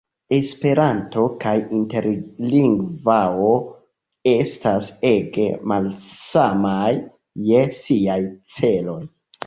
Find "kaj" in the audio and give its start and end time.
1.43-1.51